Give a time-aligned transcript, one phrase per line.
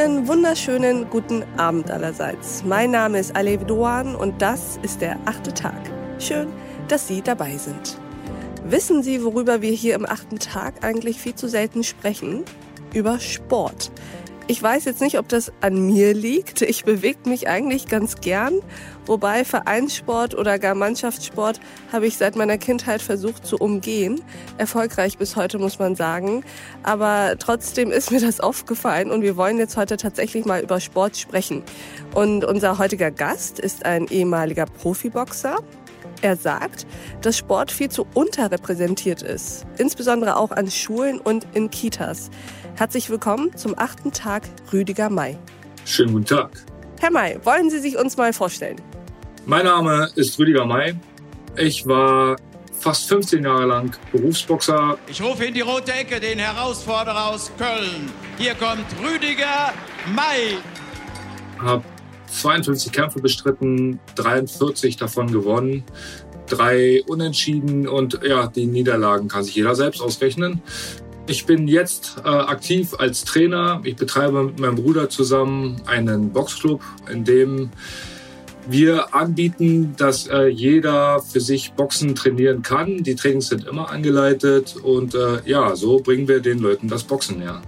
[0.00, 2.64] Einen wunderschönen guten Abend allerseits.
[2.64, 5.78] Mein Name ist Alev Doan und das ist der achte Tag.
[6.18, 6.48] Schön,
[6.88, 7.98] dass Sie dabei sind.
[8.64, 12.46] Wissen Sie, worüber wir hier im achten Tag eigentlich viel zu selten sprechen?
[12.94, 13.92] Über Sport.
[14.46, 16.62] Ich weiß jetzt nicht, ob das an mir liegt.
[16.62, 18.54] Ich bewege mich eigentlich ganz gern.
[19.10, 21.58] Wobei Vereinssport oder gar Mannschaftssport
[21.92, 24.20] habe ich seit meiner Kindheit versucht zu umgehen.
[24.56, 26.44] Erfolgreich bis heute, muss man sagen.
[26.84, 31.16] Aber trotzdem ist mir das aufgefallen und wir wollen jetzt heute tatsächlich mal über Sport
[31.16, 31.64] sprechen.
[32.14, 35.56] Und unser heutiger Gast ist ein ehemaliger Profiboxer.
[36.22, 36.86] Er sagt,
[37.20, 42.30] dass Sport viel zu unterrepräsentiert ist, insbesondere auch an Schulen und in Kitas.
[42.76, 45.36] Herzlich willkommen zum achten Tag Rüdiger May.
[45.84, 46.64] Schönen guten Tag.
[47.00, 48.80] Herr May, wollen Sie sich uns mal vorstellen?
[49.46, 50.94] Mein Name ist Rüdiger May.
[51.56, 52.36] Ich war
[52.78, 54.98] fast 15 Jahre lang Berufsboxer.
[55.08, 58.10] Ich rufe in die rote Ecke den Herausforderer aus Köln.
[58.38, 59.72] Hier kommt Rüdiger
[60.14, 60.58] May.
[61.58, 61.82] Habe
[62.30, 65.84] 52 Kämpfe bestritten, 43 davon gewonnen,
[66.46, 70.62] drei Unentschieden und ja, die Niederlagen kann sich jeder selbst ausrechnen.
[71.26, 73.80] Ich bin jetzt äh, aktiv als Trainer.
[73.84, 77.70] Ich betreibe mit meinem Bruder zusammen einen Boxclub, in dem
[78.68, 83.02] wir anbieten, dass äh, jeder für sich Boxen trainieren kann.
[83.02, 87.38] Die Trainings sind immer angeleitet und äh, ja, so bringen wir den Leuten das Boxen
[87.38, 87.62] näher.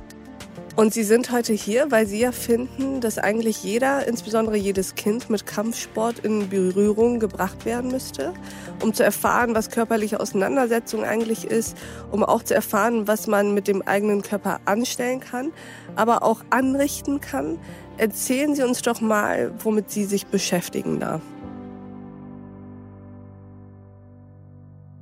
[0.74, 5.28] Und Sie sind heute hier, weil Sie ja finden, dass eigentlich jeder, insbesondere jedes Kind,
[5.28, 8.32] mit Kampfsport in Berührung gebracht werden müsste,
[8.82, 11.76] um zu erfahren, was körperliche Auseinandersetzung eigentlich ist,
[12.10, 15.52] um auch zu erfahren, was man mit dem eigenen Körper anstellen kann,
[15.94, 17.58] aber auch anrichten kann.
[17.98, 21.20] Erzählen Sie uns doch mal, womit Sie sich beschäftigen da.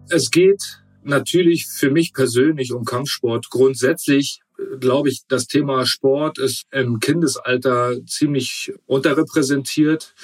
[0.09, 3.49] Es geht natürlich für mich persönlich um Kampfsport.
[3.51, 4.41] Grundsätzlich
[4.79, 10.15] glaube ich, das Thema Sport ist im Kindesalter ziemlich unterrepräsentiert.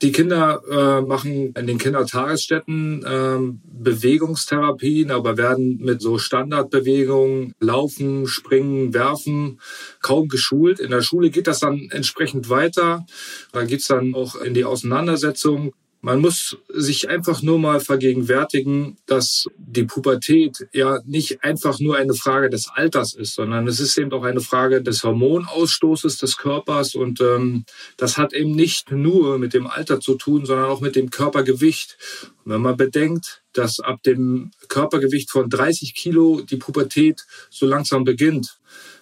[0.00, 8.26] Die Kinder äh, machen in den Kindertagesstätten äh, Bewegungstherapien, aber werden mit so Standardbewegungen, Laufen,
[8.26, 9.60] Springen, Werfen,
[10.00, 10.80] kaum geschult.
[10.80, 13.06] In der Schule geht das dann entsprechend weiter.
[13.52, 15.72] Da geht's dann auch in die Auseinandersetzung
[16.04, 22.14] man muss sich einfach nur mal vergegenwärtigen, dass die Pubertät ja nicht einfach nur eine
[22.14, 26.96] Frage des Alters ist, sondern es ist eben auch eine Frage des Hormonausstoßes des Körpers.
[26.96, 27.64] Und ähm,
[27.96, 31.96] das hat eben nicht nur mit dem Alter zu tun, sondern auch mit dem Körpergewicht.
[32.44, 38.02] Und wenn man bedenkt, dass ab dem Körpergewicht von 30 Kilo die Pubertät so langsam
[38.02, 38.58] beginnt,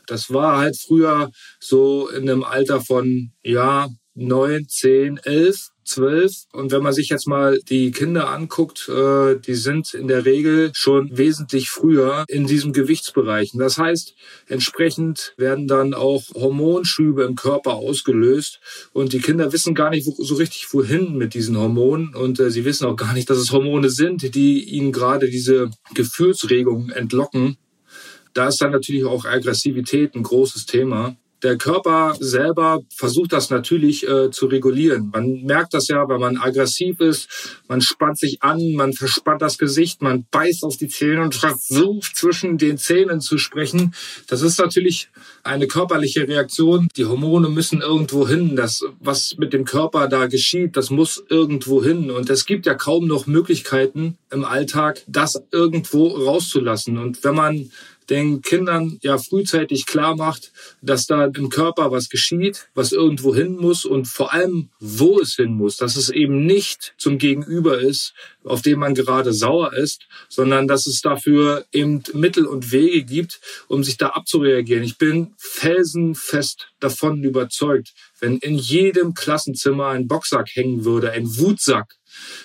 [0.06, 1.30] das war halt früher
[1.60, 6.32] so in einem Alter von ja neun, zehn, elf zwölf.
[6.52, 10.70] Und wenn man sich jetzt mal die Kinder anguckt, äh, die sind in der Regel
[10.74, 13.52] schon wesentlich früher in diesem Gewichtsbereich.
[13.54, 14.14] Das heißt,
[14.46, 18.60] entsprechend werden dann auch Hormonschübe im Körper ausgelöst.
[18.92, 22.14] Und die Kinder wissen gar nicht so richtig, wohin mit diesen Hormonen.
[22.14, 25.70] Und äh, sie wissen auch gar nicht, dass es Hormone sind, die ihnen gerade diese
[25.94, 27.56] Gefühlsregungen entlocken.
[28.32, 34.06] Da ist dann natürlich auch Aggressivität ein großes Thema der Körper selber versucht das natürlich
[34.06, 35.10] äh, zu regulieren.
[35.12, 37.28] Man merkt das ja, wenn man aggressiv ist,
[37.68, 42.16] man spannt sich an, man verspannt das Gesicht, man beißt auf die Zähne und versucht
[42.16, 43.94] zwischen den Zähnen zu sprechen.
[44.26, 45.08] Das ist natürlich
[45.42, 46.88] eine körperliche Reaktion.
[46.96, 48.56] Die Hormone müssen irgendwo hin.
[48.56, 52.10] Das, was mit dem Körper da geschieht, das muss irgendwo hin.
[52.10, 56.98] Und es gibt ja kaum noch Möglichkeiten im Alltag, das irgendwo rauszulassen.
[56.98, 57.70] Und wenn man
[58.10, 63.56] den Kindern ja frühzeitig klar macht, dass da im Körper was geschieht, was irgendwo hin
[63.56, 68.12] muss und vor allem, wo es hin muss, dass es eben nicht zum Gegenüber ist,
[68.44, 73.40] auf dem man gerade sauer ist, sondern dass es dafür eben Mittel und Wege gibt,
[73.68, 74.82] um sich da abzureagieren.
[74.82, 81.96] Ich bin felsenfest davon überzeugt, wenn in jedem Klassenzimmer ein Boxsack hängen würde, ein Wutsack,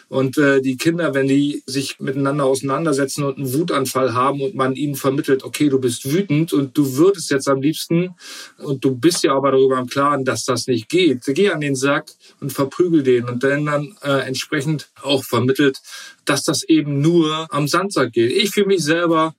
[0.09, 4.75] und äh, die Kinder, wenn die sich miteinander auseinandersetzen und einen Wutanfall haben und man
[4.75, 8.15] ihnen vermittelt, okay, du bist wütend und du würdest jetzt am liebsten
[8.57, 11.21] und du bist ja aber darüber im Klaren, dass das nicht geht.
[11.25, 15.79] Geh an den Sack und verprügel den und dann dann äh, entsprechend auch vermittelt,
[16.25, 18.31] dass das eben nur am Sandsack geht.
[18.31, 19.35] Ich für mich selber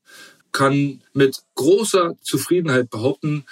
[0.52, 3.44] kann mit großer Zufriedenheit behaupten,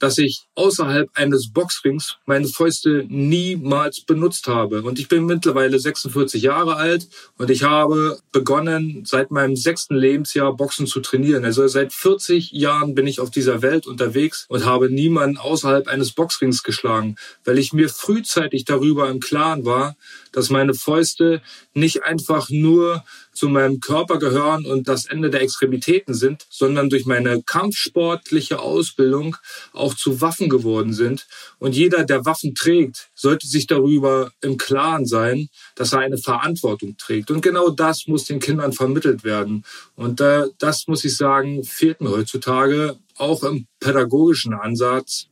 [0.00, 4.82] dass ich außerhalb eines Boxrings meine Fäuste niemals benutzt habe.
[4.82, 7.06] Und ich bin mittlerweile 46 Jahre alt
[7.38, 11.44] und ich habe begonnen, seit meinem sechsten Lebensjahr Boxen zu trainieren.
[11.44, 16.12] Also seit 40 Jahren bin ich auf dieser Welt unterwegs und habe niemanden außerhalb eines
[16.12, 19.96] Boxrings geschlagen, weil ich mir frühzeitig darüber im Klaren war,
[20.32, 21.42] dass meine Fäuste
[21.74, 27.06] nicht einfach nur zu meinem Körper gehören und das Ende der Extremitäten sind, sondern durch
[27.06, 29.36] meine kampfsportliche Ausbildung
[29.72, 31.26] auch zu Waffen geworden sind.
[31.58, 36.96] Und jeder, der Waffen trägt, sollte sich darüber im Klaren sein, dass er eine Verantwortung
[36.96, 37.30] trägt.
[37.30, 39.64] Und genau das muss den Kindern vermittelt werden.
[39.94, 45.26] Und äh, das muss ich sagen, fehlt mir heutzutage auch im pädagogischen Ansatz.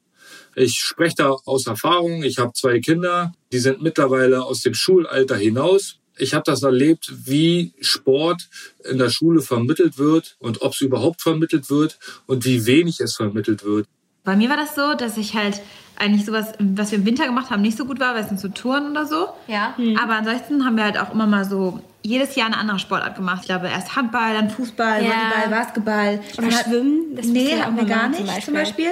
[0.54, 2.22] Ich spreche da aus Erfahrung.
[2.22, 5.97] Ich habe zwei Kinder, die sind mittlerweile aus dem Schulalter hinaus.
[6.18, 8.48] Ich habe das erlebt, wie Sport
[8.84, 13.14] in der Schule vermittelt wird und ob es überhaupt vermittelt wird und wie wenig es
[13.16, 13.86] vermittelt wird.
[14.24, 15.60] Bei mir war das so, dass ich halt
[15.96, 18.38] eigentlich sowas, was wir im Winter gemacht haben, nicht so gut war, weil es sind
[18.40, 19.28] so Touren oder so.
[19.48, 19.74] Ja.
[19.78, 19.96] Mhm.
[19.96, 23.38] Aber ansonsten haben wir halt auch immer mal so jedes Jahr eine andere Sportart gemacht.
[23.42, 25.10] Ich glaube, erst Handball, dann Fußball, Ja.
[25.10, 26.20] Volleyball, Basketball.
[26.38, 28.90] Oder Dann- Schwimmen, das nee, hatten wir mal gar nicht zum zum Beispiel.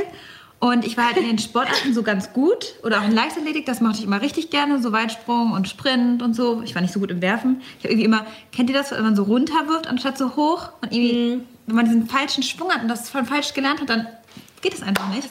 [0.59, 2.75] Und ich war halt in den Sportarten so ganz gut.
[2.83, 4.81] Oder auch in Leichtathletik, das mochte ich immer richtig gerne.
[4.81, 6.63] So Weitsprung und Sprint und so.
[6.63, 7.61] Ich war nicht so gut im Werfen.
[7.79, 10.71] Ich habe irgendwie immer, kennt ihr das, wenn man so runterwirft anstatt so hoch?
[10.81, 14.07] Und irgendwie, wenn man diesen falschen Schwung hat und das von falsch gelernt hat, dann
[14.63, 15.29] geht es einfach nicht.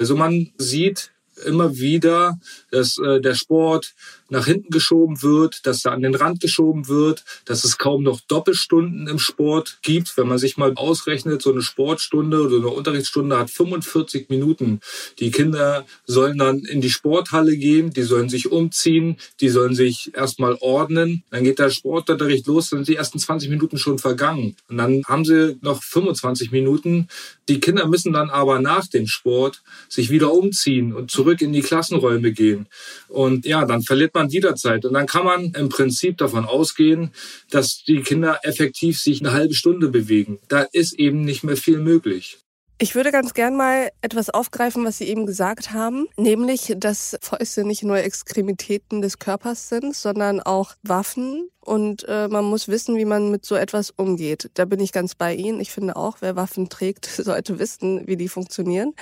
[0.00, 1.12] Also man sieht
[1.46, 2.38] immer wieder,
[2.70, 3.94] dass äh, der Sport
[4.30, 8.20] nach hinten geschoben wird, dass er an den Rand geschoben wird, dass es kaum noch
[8.20, 10.16] Doppelstunden im Sport gibt.
[10.16, 14.80] Wenn man sich mal ausrechnet, so eine Sportstunde oder eine Unterrichtsstunde hat 45 Minuten.
[15.18, 20.12] Die Kinder sollen dann in die Sporthalle gehen, die sollen sich umziehen, die sollen sich
[20.14, 21.22] erstmal ordnen.
[21.30, 24.56] Dann geht der Sportunterricht los, dann sind die ersten 20 Minuten schon vergangen.
[24.68, 27.08] Und dann haben sie noch 25 Minuten.
[27.48, 31.62] Die Kinder müssen dann aber nach dem Sport sich wieder umziehen und zurück in die
[31.62, 32.66] Klassenräume gehen.
[33.08, 34.84] Und ja, dann verliert man wieder Zeit.
[34.84, 37.12] Und dann kann man im Prinzip davon ausgehen,
[37.50, 40.38] dass die Kinder effektiv sich eine halbe Stunde bewegen.
[40.48, 42.38] Da ist eben nicht mehr viel möglich.
[42.80, 47.64] Ich würde ganz gern mal etwas aufgreifen, was Sie eben gesagt haben, nämlich, dass Fäuste
[47.64, 51.50] nicht nur Extremitäten des Körpers sind, sondern auch Waffen.
[51.58, 54.52] Und äh, man muss wissen, wie man mit so etwas umgeht.
[54.54, 55.58] Da bin ich ganz bei Ihnen.
[55.58, 58.94] Ich finde auch, wer Waffen trägt, sollte wissen, wie die funktionieren.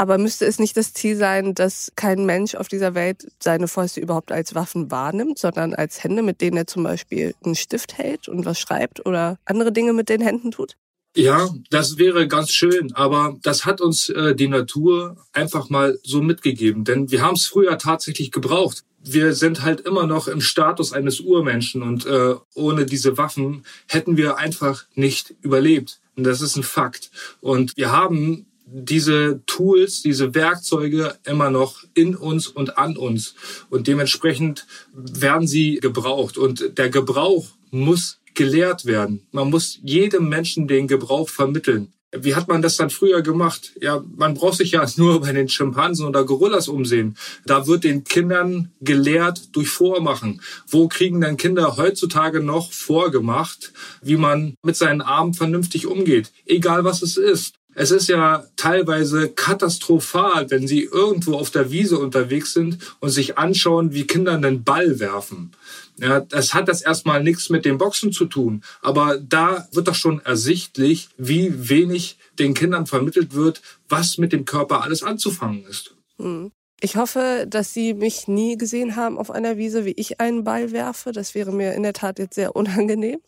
[0.00, 4.00] Aber müsste es nicht das Ziel sein, dass kein Mensch auf dieser Welt seine Fäuste
[4.00, 8.26] überhaupt als Waffen wahrnimmt, sondern als Hände, mit denen er zum Beispiel einen Stift hält
[8.26, 10.78] und was schreibt oder andere Dinge mit den Händen tut?
[11.14, 16.22] Ja, das wäre ganz schön, aber das hat uns äh, die Natur einfach mal so
[16.22, 18.84] mitgegeben, denn wir haben es früher tatsächlich gebraucht.
[19.04, 24.16] Wir sind halt immer noch im Status eines Urmenschen und äh, ohne diese Waffen hätten
[24.16, 26.00] wir einfach nicht überlebt.
[26.16, 27.10] Und das ist ein Fakt.
[27.40, 33.34] Und wir haben diese Tools, diese Werkzeuge immer noch in uns und an uns.
[33.68, 36.38] Und dementsprechend werden sie gebraucht.
[36.38, 39.26] Und der Gebrauch muss gelehrt werden.
[39.32, 41.92] Man muss jedem Menschen den Gebrauch vermitteln.
[42.12, 43.72] Wie hat man das dann früher gemacht?
[43.80, 47.16] Ja, man braucht sich ja nur bei den Schimpansen oder Gorillas umsehen.
[47.46, 50.40] Da wird den Kindern gelehrt durch Vormachen.
[50.66, 53.72] Wo kriegen denn Kinder heutzutage noch vorgemacht,
[54.02, 56.32] wie man mit seinen Armen vernünftig umgeht?
[56.46, 57.54] Egal was es ist.
[57.80, 63.38] Es ist ja teilweise katastrophal, wenn sie irgendwo auf der Wiese unterwegs sind und sich
[63.38, 65.52] anschauen, wie Kinder einen Ball werfen.
[65.96, 68.62] Ja, das hat das erstmal nichts mit dem Boxen zu tun.
[68.82, 74.44] Aber da wird doch schon ersichtlich, wie wenig den Kindern vermittelt wird, was mit dem
[74.44, 75.94] Körper alles anzufangen ist.
[76.18, 76.52] Hm.
[76.82, 80.72] Ich hoffe, dass Sie mich nie gesehen haben auf einer Wiese, wie ich einen Ball
[80.72, 81.12] werfe.
[81.12, 83.20] Das wäre mir in der Tat jetzt sehr unangenehm.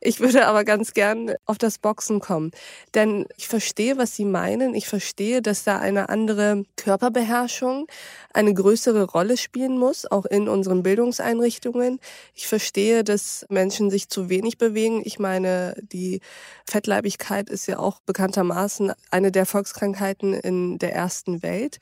[0.00, 2.50] Ich würde aber ganz gern auf das Boxen kommen.
[2.94, 4.74] Denn ich verstehe, was Sie meinen.
[4.74, 7.86] Ich verstehe, dass da eine andere Körperbeherrschung
[8.32, 12.00] eine größere Rolle spielen muss, auch in unseren Bildungseinrichtungen.
[12.34, 15.00] Ich verstehe, dass Menschen sich zu wenig bewegen.
[15.04, 16.20] Ich meine, die
[16.68, 21.78] Fettleibigkeit ist ja auch bekanntermaßen eine der Volkskrankheiten in der ersten Welt.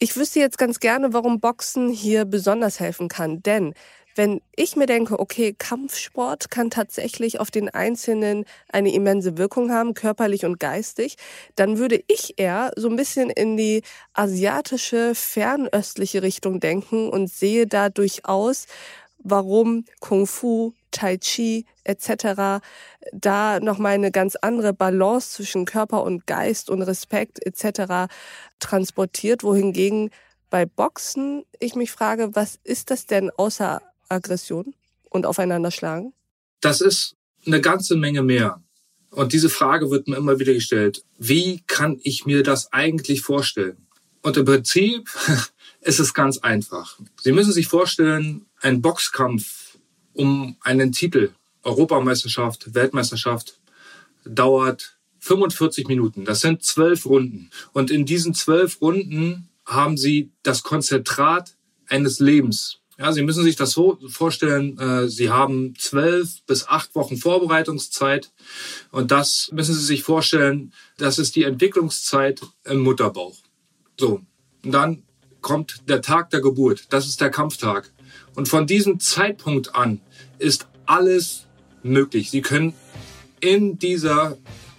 [0.00, 3.42] Ich wüsste jetzt ganz gerne, warum Boxen hier besonders helfen kann.
[3.42, 3.74] Denn
[4.14, 9.94] wenn ich mir denke, okay, Kampfsport kann tatsächlich auf den Einzelnen eine immense Wirkung haben,
[9.94, 11.16] körperlich und geistig,
[11.56, 17.66] dann würde ich eher so ein bisschen in die asiatische, fernöstliche Richtung denken und sehe
[17.66, 18.66] da durchaus,
[19.18, 22.62] warum Kung Fu, Tai Chi etc.
[23.12, 28.12] da nochmal eine ganz andere Balance zwischen Körper und Geist und Respekt etc.
[28.58, 30.10] transportiert, wohingegen
[30.50, 34.74] bei Boxen ich mich frage, was ist das denn außer Aggression
[35.10, 36.12] und Aufeinanderschlagen?
[36.60, 37.16] Das ist
[37.46, 38.62] eine ganze Menge mehr.
[39.10, 41.04] Und diese Frage wird mir immer wieder gestellt.
[41.18, 43.86] Wie kann ich mir das eigentlich vorstellen?
[44.22, 45.08] Und im Prinzip
[45.80, 46.98] ist es ganz einfach.
[47.22, 49.67] Sie müssen sich vorstellen, ein Boxkampf
[50.18, 51.30] um einen Titel,
[51.62, 53.58] Europameisterschaft, Weltmeisterschaft,
[54.24, 56.24] dauert 45 Minuten.
[56.24, 57.50] Das sind zwölf Runden.
[57.72, 61.54] Und in diesen zwölf Runden haben Sie das Konzentrat
[61.86, 62.78] eines Lebens.
[62.98, 68.32] Ja, Sie müssen sich das so vorstellen, äh, Sie haben zwölf bis acht Wochen Vorbereitungszeit
[68.90, 73.36] und das müssen Sie sich vorstellen, das ist die Entwicklungszeit im Mutterbauch.
[74.00, 74.22] So,
[74.64, 75.04] und dann
[75.42, 77.92] kommt der Tag der Geburt, das ist der Kampftag.
[78.34, 80.00] Und von diesem Zeitpunkt an
[80.38, 81.46] ist alles
[81.82, 82.30] möglich.
[82.30, 82.74] Sie können
[83.40, 84.36] in dieser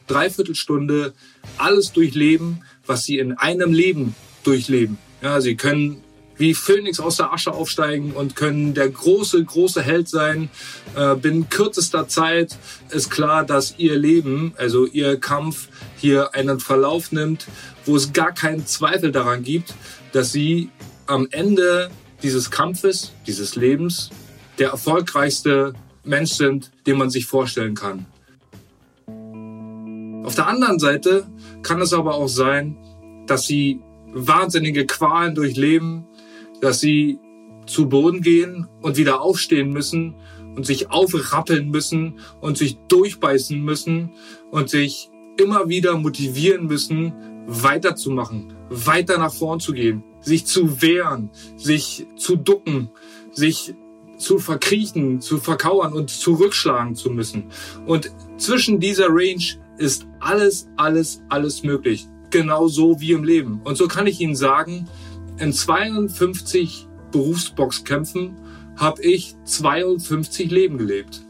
[0.08, 1.14] Dreiviertelstunde
[1.58, 4.98] alles durchleben, was Sie in einem Leben durchleben.
[5.22, 6.04] Ja, Sie können
[6.40, 10.50] wie Phönix aus der Asche aufsteigen und können der große, große Held sein.
[10.96, 12.58] Äh, binnen kürzester Zeit
[12.90, 15.68] ist klar, dass ihr Leben, also ihr Kampf
[15.98, 17.46] hier einen Verlauf nimmt,
[17.86, 19.76] wo es gar keinen Zweifel daran gibt,
[20.14, 20.70] dass sie
[21.08, 21.92] am Ende
[22.24, 24.10] dieses Kampfes, dieses Lebens,
[24.58, 25.74] der erfolgreichste
[26.04, 28.06] Mensch sind, den man sich vorstellen kann.
[30.26, 31.28] Auf der anderen Seite
[31.64, 32.78] kann es aber auch sein,
[33.26, 33.80] dass sie
[34.14, 36.06] wahnsinnige Qualen durchleben,
[36.62, 37.20] dass sie
[37.66, 40.16] zu Boden gehen und wieder aufstehen müssen
[40.56, 44.12] und sich aufrappeln müssen und sich durchbeißen müssen
[44.52, 47.14] und sich immer wieder motivieren müssen,
[47.48, 52.90] weiterzumachen, weiter nach vorn zu gehen, sich zu wehren, sich zu ducken,
[53.32, 53.74] sich
[54.18, 57.46] zu verkriechen, zu verkauern und zurückschlagen zu müssen.
[57.86, 59.44] Und zwischen dieser Range
[59.78, 62.08] ist alles, alles, alles möglich.
[62.30, 63.62] Genau so wie im Leben.
[63.64, 64.88] Und so kann ich Ihnen sagen,
[65.38, 68.36] in 52 Berufsboxkämpfen
[68.76, 71.22] habe ich 52 Leben gelebt.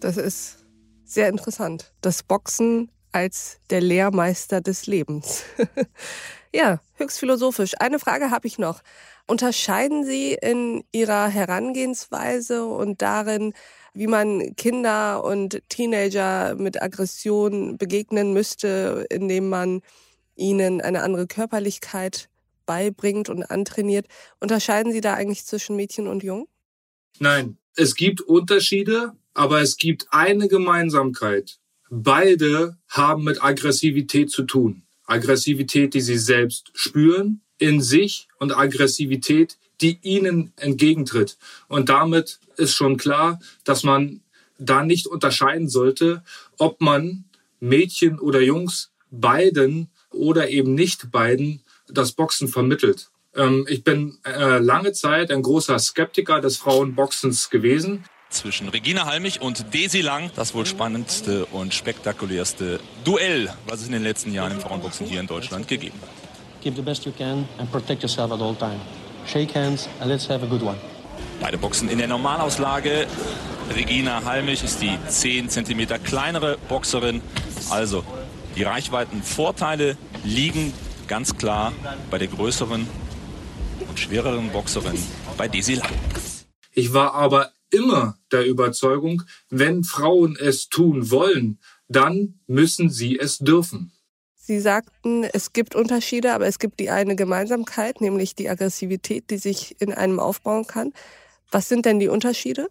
[0.00, 0.66] Das ist
[1.04, 1.92] sehr interessant.
[2.00, 5.44] Das Boxen als der Lehrmeister des Lebens.
[6.52, 7.74] ja, höchst philosophisch.
[7.78, 8.82] Eine Frage habe ich noch.
[9.26, 13.54] Unterscheiden Sie in Ihrer Herangehensweise und darin,
[13.94, 19.82] wie man Kinder und Teenager mit Aggression begegnen müsste, indem man
[20.36, 22.28] ihnen eine andere Körperlichkeit
[22.66, 24.06] beibringt und antrainiert.
[24.40, 26.46] Unterscheiden Sie da eigentlich zwischen Mädchen und Jungen?
[27.18, 31.58] Nein, es gibt Unterschiede, aber es gibt eine Gemeinsamkeit.
[31.90, 34.82] Beide haben mit Aggressivität zu tun.
[35.10, 41.36] Aggressivität, die sie selbst spüren in sich und Aggressivität, die ihnen entgegentritt.
[41.68, 44.20] Und damit ist schon klar, dass man
[44.58, 46.22] da nicht unterscheiden sollte,
[46.58, 47.24] ob man
[47.60, 53.10] Mädchen oder Jungs beiden oder eben nicht beiden das Boxen vermittelt.
[53.34, 58.04] Ähm, ich bin äh, lange Zeit ein großer Skeptiker des Frauenboxens gewesen.
[58.30, 63.92] Zwischen Regina Halmich und Desi Lang, das wohl spannendste und spektakulärste Duell, was es in
[63.92, 66.08] den letzten Jahren im Frauenboxen hier in Deutschland gegeben hat.
[66.62, 68.78] Give the best you can and protect yourself at all time.
[69.26, 70.76] Shake hands and let's have a good one.
[71.40, 73.08] Beide Boxen in der Normalauslage.
[73.74, 77.22] Regina Halmich ist die 10 cm kleinere Boxerin.
[77.68, 78.04] Also
[78.56, 80.72] die Reichweitenvorteile liegen
[81.08, 81.72] ganz klar
[82.10, 82.86] bei der größeren
[83.88, 84.96] und schwereren Boxerin,
[85.36, 85.90] bei Desi Lang.
[86.72, 91.58] Ich war aber immer der Überzeugung, wenn Frauen es tun wollen,
[91.88, 93.92] dann müssen sie es dürfen.
[94.34, 99.38] Sie sagten, es gibt Unterschiede, aber es gibt die eine Gemeinsamkeit, nämlich die Aggressivität, die
[99.38, 100.92] sich in einem aufbauen kann.
[101.50, 102.68] Was sind denn die Unterschiede?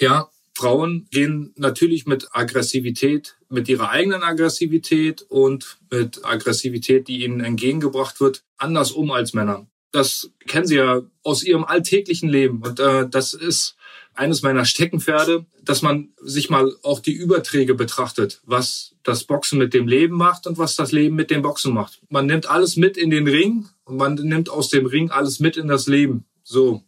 [0.00, 7.40] Ja, Frauen gehen natürlich mit Aggressivität, mit ihrer eigenen Aggressivität und mit Aggressivität, die ihnen
[7.40, 9.66] entgegengebracht wird, anders um als Männer.
[9.92, 12.62] Das kennen Sie ja aus Ihrem alltäglichen Leben.
[12.62, 13.76] Und äh, das ist
[14.18, 19.74] eines meiner Steckenpferde, dass man sich mal auch die Überträge betrachtet, was das Boxen mit
[19.74, 22.00] dem Leben macht und was das Leben mit dem Boxen macht.
[22.08, 25.56] Man nimmt alles mit in den Ring und man nimmt aus dem Ring alles mit
[25.56, 26.24] in das Leben.
[26.42, 26.82] So.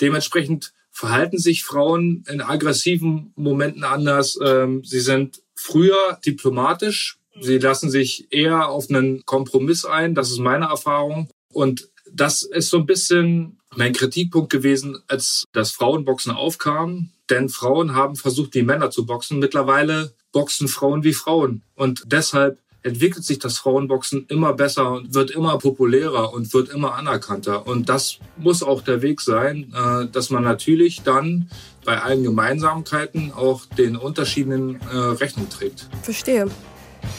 [0.00, 4.38] Dementsprechend verhalten sich Frauen in aggressiven Momenten anders.
[4.44, 7.18] Ähm, sie sind früher diplomatisch.
[7.40, 10.16] Sie lassen sich eher auf einen Kompromiss ein.
[10.16, 11.28] Das ist meine Erfahrung.
[11.48, 17.10] Und das ist so ein bisschen mein Kritikpunkt gewesen, als das Frauenboxen aufkam.
[17.30, 19.38] Denn Frauen haben versucht, wie Männer zu boxen.
[19.38, 21.62] Mittlerweile boxen Frauen wie Frauen.
[21.74, 26.94] Und deshalb entwickelt sich das Frauenboxen immer besser und wird immer populärer und wird immer
[26.94, 27.66] anerkannter.
[27.66, 31.48] Und das muss auch der Weg sein, äh, dass man natürlich dann
[31.84, 35.88] bei allen Gemeinsamkeiten auch den Unterschieden äh, Rechnung trägt.
[36.02, 36.48] Verstehe.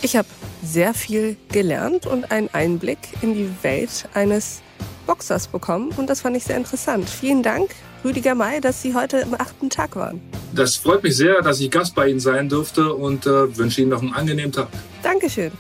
[0.02, 0.28] Ich habe
[0.64, 4.62] sehr viel gelernt und einen Einblick in die Welt eines
[5.06, 7.10] Boxers bekommen und das fand ich sehr interessant.
[7.10, 7.72] Vielen Dank,
[8.04, 10.22] Rüdiger May, dass Sie heute im achten Tag waren.
[10.54, 13.90] Das freut mich sehr, dass ich Gast bei Ihnen sein durfte und äh, wünsche Ihnen
[13.90, 14.68] noch einen angenehmen Tag.
[15.02, 15.52] Dankeschön.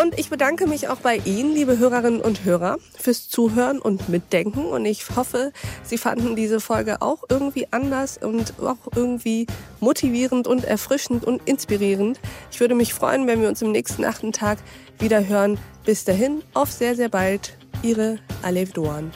[0.00, 4.64] Und ich bedanke mich auch bei Ihnen, liebe Hörerinnen und Hörer, fürs Zuhören und Mitdenken.
[4.64, 5.52] Und ich hoffe,
[5.82, 9.48] Sie fanden diese Folge auch irgendwie anders und auch irgendwie
[9.80, 12.20] motivierend und erfrischend und inspirierend.
[12.52, 14.58] Ich würde mich freuen, wenn wir uns im nächsten achten Tag
[15.00, 15.58] wieder hören.
[15.84, 17.56] Bis dahin, auf sehr, sehr bald.
[17.82, 19.10] Ihre Alev Doan.